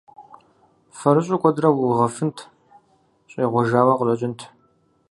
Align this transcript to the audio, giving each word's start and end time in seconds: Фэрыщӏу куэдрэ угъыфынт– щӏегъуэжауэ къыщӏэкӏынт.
Фэрыщӏу 0.97 1.39
куэдрэ 1.41 1.69
угъыфынт– 1.71 2.37
щӏегъуэжауэ 3.31 3.93
къыщӏэкӏынт. 3.97 4.39